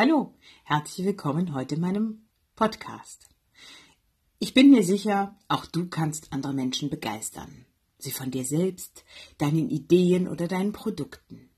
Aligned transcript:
Hallo, 0.00 0.32
herzlich 0.62 1.04
willkommen 1.04 1.54
heute 1.54 1.74
in 1.74 1.80
meinem 1.80 2.22
Podcast. 2.54 3.26
Ich 4.38 4.54
bin 4.54 4.70
mir 4.70 4.84
sicher, 4.84 5.36
auch 5.48 5.66
du 5.66 5.88
kannst 5.88 6.32
andere 6.32 6.54
Menschen 6.54 6.88
begeistern. 6.88 7.66
Sie 7.98 8.12
von 8.12 8.30
dir 8.30 8.44
selbst, 8.44 9.04
deinen 9.38 9.68
Ideen 9.68 10.28
oder 10.28 10.46
deinen 10.46 10.70
Produkten. 10.70 11.50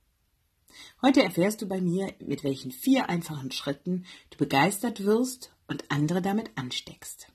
Heute 1.03 1.22
erfährst 1.22 1.61
du 1.61 1.66
bei 1.66 1.82
mir, 1.82 2.14
mit 2.18 2.42
welchen 2.42 2.72
vier 2.72 3.11
einfachen 3.11 3.53
Schritten 3.53 4.06
du 4.31 4.38
begeistert 4.38 5.04
wirst 5.04 5.54
und 5.69 5.91
andere 5.91 6.22
damit 6.22 6.51
ansteckst. 6.54 7.31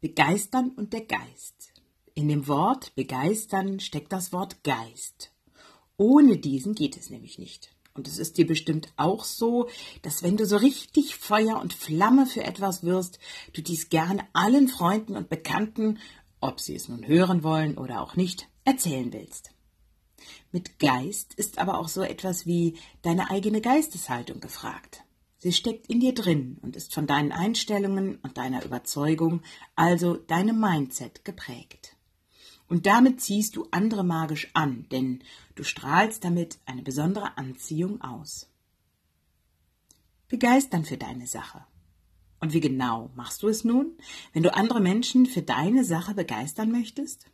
Begeistern 0.00 0.70
und 0.70 0.94
der 0.94 1.04
Geist. 1.04 1.74
In 2.14 2.28
dem 2.28 2.48
Wort 2.48 2.94
begeistern 2.94 3.80
steckt 3.80 4.14
das 4.14 4.32
Wort 4.32 4.64
Geist. 4.64 5.30
Ohne 5.98 6.38
diesen 6.38 6.74
geht 6.74 6.96
es 6.96 7.10
nämlich 7.10 7.38
nicht. 7.38 7.75
Und 7.96 8.06
es 8.08 8.18
ist 8.18 8.36
dir 8.36 8.46
bestimmt 8.46 8.92
auch 8.96 9.24
so, 9.24 9.68
dass 10.02 10.22
wenn 10.22 10.36
du 10.36 10.44
so 10.44 10.56
richtig 10.56 11.16
Feuer 11.16 11.60
und 11.60 11.72
Flamme 11.72 12.26
für 12.26 12.44
etwas 12.44 12.82
wirst, 12.82 13.18
du 13.54 13.62
dies 13.62 13.88
gerne 13.88 14.26
allen 14.32 14.68
Freunden 14.68 15.16
und 15.16 15.30
Bekannten, 15.30 15.98
ob 16.40 16.60
sie 16.60 16.76
es 16.76 16.88
nun 16.88 17.06
hören 17.06 17.42
wollen 17.42 17.78
oder 17.78 18.02
auch 18.02 18.14
nicht, 18.14 18.48
erzählen 18.64 19.12
willst. 19.12 19.50
Mit 20.52 20.78
Geist 20.78 21.34
ist 21.34 21.58
aber 21.58 21.78
auch 21.78 21.88
so 21.88 22.02
etwas 22.02 22.46
wie 22.46 22.76
deine 23.02 23.30
eigene 23.30 23.60
Geisteshaltung 23.60 24.40
gefragt. 24.40 25.02
Sie 25.38 25.52
steckt 25.52 25.86
in 25.88 26.00
dir 26.00 26.14
drin 26.14 26.58
und 26.62 26.76
ist 26.76 26.94
von 26.94 27.06
deinen 27.06 27.32
Einstellungen 27.32 28.16
und 28.16 28.36
deiner 28.36 28.64
Überzeugung, 28.64 29.42
also 29.74 30.16
deinem 30.16 30.58
Mindset 30.58 31.24
geprägt. 31.24 31.95
Und 32.68 32.86
damit 32.86 33.20
ziehst 33.20 33.56
du 33.56 33.68
andere 33.70 34.04
magisch 34.04 34.48
an, 34.54 34.86
denn 34.90 35.22
du 35.54 35.62
strahlst 35.62 36.24
damit 36.24 36.58
eine 36.66 36.82
besondere 36.82 37.38
Anziehung 37.38 38.00
aus. 38.00 38.48
Begeistern 40.28 40.84
für 40.84 40.96
deine 40.96 41.26
Sache. 41.26 41.64
Und 42.40 42.52
wie 42.52 42.60
genau 42.60 43.10
machst 43.14 43.42
du 43.42 43.48
es 43.48 43.64
nun, 43.64 43.96
wenn 44.32 44.42
du 44.42 44.54
andere 44.54 44.80
Menschen 44.80 45.26
für 45.26 45.42
deine 45.42 45.84
Sache 45.84 46.14
begeistern 46.14 46.70
möchtest? 46.70 47.26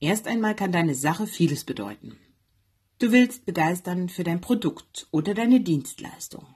Erst 0.00 0.26
einmal 0.26 0.56
kann 0.56 0.72
deine 0.72 0.94
Sache 0.94 1.26
vieles 1.26 1.64
bedeuten. 1.64 2.16
Du 2.98 3.12
willst 3.12 3.46
begeistern 3.46 4.08
für 4.08 4.24
dein 4.24 4.40
Produkt 4.40 5.06
oder 5.10 5.34
deine 5.34 5.60
Dienstleistung. 5.60 6.46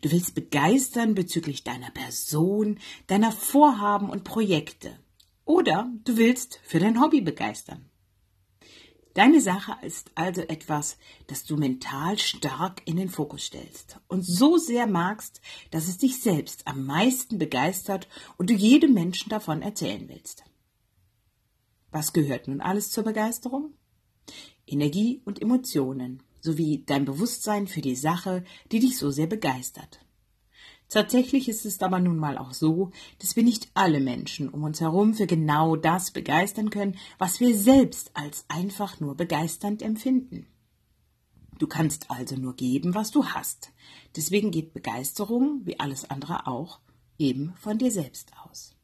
Du 0.00 0.10
willst 0.10 0.34
begeistern 0.34 1.14
bezüglich 1.14 1.62
deiner 1.62 1.90
Person, 1.90 2.78
deiner 3.06 3.30
Vorhaben 3.30 4.10
und 4.10 4.24
Projekte. 4.24 4.98
Oder 5.52 5.92
du 6.04 6.16
willst 6.16 6.60
für 6.64 6.78
dein 6.78 6.98
Hobby 6.98 7.20
begeistern. 7.20 7.84
Deine 9.12 9.38
Sache 9.38 9.76
ist 9.84 10.10
also 10.14 10.40
etwas, 10.40 10.96
das 11.26 11.44
du 11.44 11.58
mental 11.58 12.18
stark 12.18 12.80
in 12.86 12.96
den 12.96 13.10
Fokus 13.10 13.44
stellst 13.44 14.00
und 14.08 14.24
so 14.24 14.56
sehr 14.56 14.86
magst, 14.86 15.42
dass 15.70 15.88
es 15.88 15.98
dich 15.98 16.22
selbst 16.22 16.66
am 16.66 16.86
meisten 16.86 17.36
begeistert 17.36 18.08
und 18.38 18.48
du 18.48 18.54
jedem 18.54 18.94
Menschen 18.94 19.28
davon 19.28 19.60
erzählen 19.60 20.08
willst. 20.08 20.42
Was 21.90 22.14
gehört 22.14 22.48
nun 22.48 22.62
alles 22.62 22.90
zur 22.90 23.04
Begeisterung? 23.04 23.74
Energie 24.66 25.20
und 25.26 25.42
Emotionen 25.42 26.22
sowie 26.40 26.82
dein 26.86 27.04
Bewusstsein 27.04 27.66
für 27.66 27.82
die 27.82 27.96
Sache, 27.96 28.42
die 28.70 28.80
dich 28.80 28.96
so 28.96 29.10
sehr 29.10 29.26
begeistert. 29.26 30.00
Tatsächlich 30.92 31.48
ist 31.48 31.64
es 31.64 31.80
aber 31.80 32.00
nun 32.00 32.18
mal 32.18 32.36
auch 32.36 32.52
so, 32.52 32.90
dass 33.18 33.34
wir 33.34 33.42
nicht 33.42 33.70
alle 33.72 33.98
Menschen 33.98 34.50
um 34.50 34.62
uns 34.62 34.82
herum 34.82 35.14
für 35.14 35.26
genau 35.26 35.74
das 35.74 36.10
begeistern 36.10 36.68
können, 36.68 36.98
was 37.16 37.40
wir 37.40 37.56
selbst 37.56 38.10
als 38.12 38.44
einfach 38.48 39.00
nur 39.00 39.16
begeisternd 39.16 39.80
empfinden. 39.80 40.46
Du 41.58 41.66
kannst 41.66 42.10
also 42.10 42.36
nur 42.36 42.54
geben, 42.56 42.94
was 42.94 43.10
du 43.10 43.24
hast. 43.24 43.72
Deswegen 44.16 44.50
geht 44.50 44.74
Begeisterung, 44.74 45.62
wie 45.64 45.80
alles 45.80 46.10
andere 46.10 46.46
auch, 46.46 46.78
eben 47.18 47.54
von 47.56 47.78
dir 47.78 47.90
selbst 47.90 48.32
aus. 48.44 48.76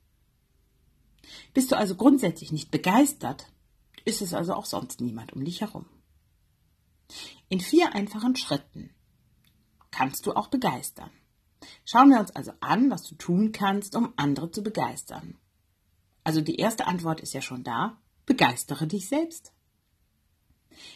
Bist 1.53 1.71
du 1.73 1.77
also 1.77 1.95
grundsätzlich 1.95 2.53
nicht 2.53 2.71
begeistert, 2.71 3.53
ist 4.07 4.23
es 4.23 4.33
also 4.33 4.55
auch 4.55 4.65
sonst 4.65 5.03
niemand 5.03 5.35
um 5.35 5.45
dich 5.45 5.61
herum. 5.61 5.85
In 7.51 7.61
vier 7.61 7.95
einfachen 7.95 8.35
Schritten 8.35 8.95
kannst 9.91 10.25
du 10.25 10.33
auch 10.33 10.49
begeistern. 10.49 11.11
Schauen 11.85 12.11
wir 12.11 12.21
uns 12.21 12.31
also 12.31 12.53
an, 12.61 12.91
was 12.91 13.03
du 13.05 13.15
tun 13.15 13.53
kannst, 13.53 13.97
um 13.97 14.13
andere 14.17 14.51
zu 14.51 14.63
begeistern. 14.63 15.37
Also 16.25 16.41
die 16.41 16.57
erste 16.57 16.87
Antwort 16.87 17.21
ist 17.21 17.33
ja 17.35 17.41
schon 17.41 17.65
da. 17.65 17.99
Begeistere 18.27 18.87
dich 18.87 19.09
selbst. 19.09 19.53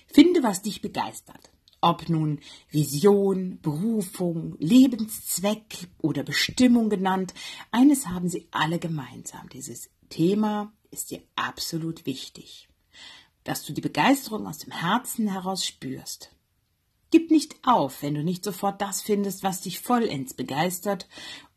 Finde, 0.07 0.43
was 0.43 0.63
dich 0.63 0.83
begeistert. 0.83 1.51
Ob 1.81 2.09
nun 2.09 2.39
Vision, 2.71 3.59
Berufung, 3.61 4.57
Lebenszweck 4.59 5.89
oder 6.01 6.23
Bestimmung 6.23 6.91
genannt, 6.91 7.35
eines 7.73 8.07
haben 8.07 8.29
sie 8.29 8.47
alle 8.53 8.79
gemeinsam. 8.79 9.49
Dieses 9.49 9.91
Thema 10.09 10.73
ist 10.91 11.11
dir 11.11 11.23
absolut 11.35 12.07
wichtig, 12.07 12.69
dass 13.43 13.65
du 13.65 13.73
die 13.73 13.81
Begeisterung 13.81 14.47
aus 14.47 14.59
dem 14.59 14.73
Herzen 14.73 15.27
heraus 15.27 15.67
spürst. 15.67 16.32
Gib 17.13 17.31
nicht 17.31 17.57
auf, 17.63 18.03
wenn 18.03 18.15
du 18.15 18.25
nicht 18.25 18.43
sofort 18.43 18.81
das 18.81 19.03
findest, 19.03 19.43
was 19.43 19.61
dich 19.61 19.81
vollends 19.81 20.33
begeistert, 20.33 21.09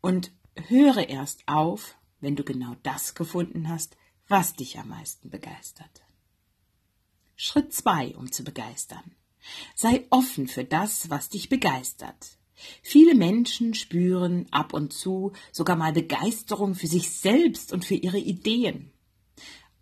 und 0.02 0.30
höre 0.68 1.08
erst 1.08 1.48
auf, 1.48 1.96
wenn 2.20 2.36
du 2.36 2.44
genau 2.44 2.76
das 2.82 3.14
gefunden 3.14 3.70
hast, 3.70 3.96
was 4.28 4.52
dich 4.52 4.78
am 4.78 4.88
meisten 4.88 5.30
begeistert. 5.30 6.04
Schritt 7.36 7.72
zwei, 7.72 8.14
um 8.16 8.30
zu 8.30 8.44
begeistern. 8.44 9.16
Sei 9.74 10.06
offen 10.10 10.46
für 10.46 10.64
das, 10.64 11.08
was 11.08 11.30
dich 11.30 11.48
begeistert. 11.48 12.36
Viele 12.82 13.14
Menschen 13.14 13.72
spüren 13.72 14.46
ab 14.50 14.74
und 14.74 14.92
zu 14.92 15.32
sogar 15.52 15.76
mal 15.76 15.92
Begeisterung 15.92 16.74
für 16.74 16.86
sich 16.86 17.10
selbst 17.10 17.72
und 17.72 17.84
für 17.84 17.94
ihre 17.94 18.18
Ideen. 18.18 18.92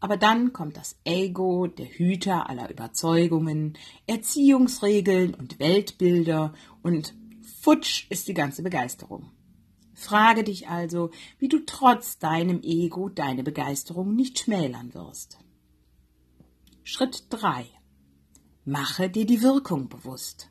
Aber 0.01 0.17
dann 0.17 0.53
kommt 0.53 0.77
das 0.77 0.99
Ego, 1.05 1.67
der 1.67 1.87
Hüter 1.87 2.49
aller 2.49 2.71
Überzeugungen, 2.71 3.79
Erziehungsregeln 4.07 5.35
und 5.35 5.59
Weltbilder 5.59 6.53
und 6.83 7.15
futsch 7.61 8.07
ist 8.11 8.29
die 8.29 8.35
ganze 8.35 8.63
Begeisterung. 8.63 9.31
Frage 9.95 10.45
dich 10.45 10.69
also, 10.69 11.11
wie 11.39 11.49
du 11.49 11.61
trotz 11.65 12.19
deinem 12.19 12.61
Ego 12.63 13.09
deine 13.09 13.43
Begeisterung 13.43 14.15
nicht 14.15 14.39
schmälern 14.39 14.93
wirst. 14.93 15.39
Schritt 16.83 17.25
3. 17.31 17.67
Mache 18.65 19.09
dir 19.09 19.25
die 19.25 19.41
Wirkung 19.41 19.89
bewusst. 19.89 20.51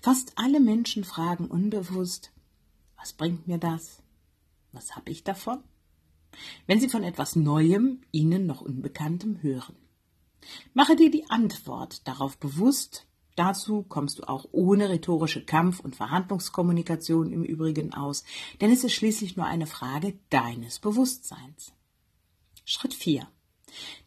Fast 0.00 0.32
alle 0.36 0.60
Menschen 0.60 1.04
fragen 1.04 1.46
unbewusst, 1.46 2.32
was 2.96 3.12
bringt 3.12 3.46
mir 3.46 3.58
das? 3.58 4.02
Was 4.72 4.96
habe 4.96 5.10
ich 5.10 5.24
davon? 5.24 5.62
Wenn 6.66 6.80
sie 6.80 6.88
von 6.88 7.02
etwas 7.02 7.36
Neuem, 7.36 8.00
ihnen 8.12 8.46
noch 8.46 8.60
Unbekanntem 8.60 9.42
hören. 9.42 9.76
Mache 10.72 10.96
dir 10.96 11.10
die 11.10 11.28
Antwort 11.30 12.06
darauf 12.06 12.36
bewusst, 12.38 13.06
dazu 13.36 13.82
kommst 13.82 14.18
du 14.18 14.24
auch 14.24 14.46
ohne 14.52 14.88
rhetorische 14.88 15.44
Kampf- 15.44 15.80
und 15.80 15.96
Verhandlungskommunikation 15.96 17.32
im 17.32 17.44
Übrigen 17.44 17.94
aus, 17.94 18.24
denn 18.60 18.70
es 18.70 18.84
ist 18.84 18.92
schließlich 18.92 19.36
nur 19.36 19.46
eine 19.46 19.66
Frage 19.66 20.18
deines 20.30 20.78
Bewusstseins. 20.78 21.72
Schritt 22.64 22.94
4. 22.94 23.26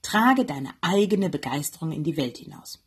Trage 0.02 0.46
deine 0.46 0.74
eigene 0.82 1.30
Begeisterung 1.30 1.92
in 1.92 2.04
die 2.04 2.18
Welt 2.18 2.38
hinaus. 2.38 2.84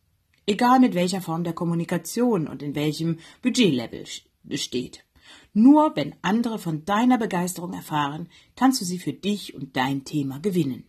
Egal 0.46 0.80
mit 0.80 0.94
welcher 0.94 1.20
Form 1.20 1.44
der 1.44 1.52
Kommunikation 1.52 2.48
und 2.48 2.62
in 2.62 2.74
welchem 2.74 3.18
Budgetlevel 3.42 4.04
besteht. 4.42 5.04
Nur 5.52 5.96
wenn 5.96 6.14
andere 6.22 6.58
von 6.58 6.84
deiner 6.84 7.18
Begeisterung 7.18 7.72
erfahren, 7.72 8.28
kannst 8.56 8.80
du 8.80 8.84
sie 8.84 8.98
für 8.98 9.12
dich 9.12 9.54
und 9.54 9.76
dein 9.76 10.04
Thema 10.04 10.38
gewinnen. 10.38 10.84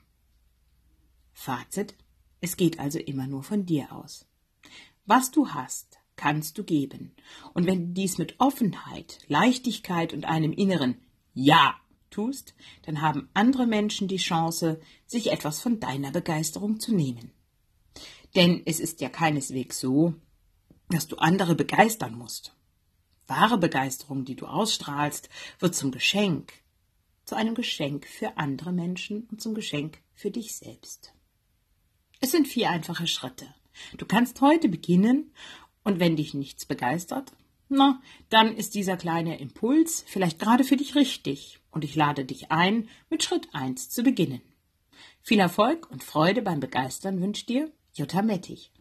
Fazit. 1.34 1.96
Es 2.40 2.57
geht 2.57 2.80
also 2.80 3.00
immer 3.00 3.28
nur 3.28 3.44
von 3.44 3.66
dir 3.66 3.91
aus. 3.91 4.28
Was 5.06 5.31
du 5.31 5.50
hast, 5.50 6.00
kannst 6.16 6.57
du 6.57 6.63
geben. 6.63 7.16
Und 7.53 7.66
wenn 7.66 7.88
du 7.88 7.94
dies 7.94 8.18
mit 8.18 8.39
Offenheit, 8.39 9.19
Leichtigkeit 9.27 10.13
und 10.13 10.25
einem 10.25 10.51
inneren 10.51 10.98
Ja 11.33 11.75
tust, 12.10 12.54
dann 12.83 13.01
haben 13.01 13.30
andere 13.33 13.66
Menschen 13.66 14.07
die 14.07 14.18
Chance, 14.18 14.80
sich 15.06 15.31
etwas 15.31 15.60
von 15.62 15.80
deiner 15.80 16.12
Begeisterung 16.12 16.80
zu 16.80 16.94
nehmen. 16.94 17.31
Denn 18.36 18.62
es 18.66 18.80
ist 18.80 19.01
ja 19.01 19.10
keineswegs 19.10 19.80
so, 19.80 20.13
dass 20.89 21.07
du 21.07 21.16
andere 21.18 21.56
begeistern 21.56 22.16
musst. 22.16 22.56
Wahre 23.31 23.57
Begeisterung, 23.57 24.25
die 24.25 24.36
du 24.36 24.45
ausstrahlst, 24.45 25.30
wird 25.60 25.74
zum 25.74 25.92
Geschenk, 25.92 26.51
zu 27.24 27.36
einem 27.36 27.56
Geschenk 27.56 28.06
für 28.06 28.38
andere 28.38 28.74
Menschen 28.74 29.25
und 29.31 29.42
zum 29.42 29.54
Geschenk 29.54 30.00
für 30.13 30.31
dich 30.31 30.54
selbst. 30.54 31.13
Es 32.19 32.31
sind 32.31 32.48
vier 32.48 32.69
einfache 32.69 33.07
Schritte. 33.07 33.48
Du 33.98 34.06
kannst 34.06 34.42
heute 34.42 34.68
beginnen 34.68 35.31
und 35.83 36.01
wenn 36.01 36.18
dich 36.18 36.33
nichts 36.33 36.66
begeistert, 36.66 37.31
na, 37.69 38.01
dann 38.28 38.54
ist 38.54 38.75
dieser 38.75 38.98
kleine 38.98 39.39
Impuls 39.39 40.04
vielleicht 40.06 40.38
gerade 40.38 40.66
für 40.66 40.75
dich 40.75 40.95
richtig 40.95 41.62
und 41.72 41.86
ich 41.86 41.95
lade 41.95 42.25
dich 42.25 42.51
ein, 42.51 42.89
mit 43.10 43.24
Schritt 43.24 43.48
eins 43.54 43.89
zu 43.89 44.04
beginnen. 44.04 44.42
Viel 45.22 45.39
Erfolg 45.39 45.89
und 45.89 46.04
Freude 46.04 46.42
beim 46.42 46.60
Begeistern 46.60 47.22
wünscht 47.22 47.48
dir 47.48 47.72
Jutta 47.94 48.24
Mettich. 48.24 48.74